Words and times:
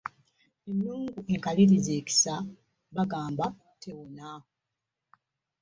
Ennungu 0.69 1.19
enkalirize 1.33 1.91
ekisa 2.01 2.35
bagamba 2.95 3.45
tewona. 3.81 4.29